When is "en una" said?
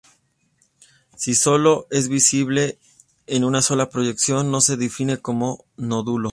3.27-3.59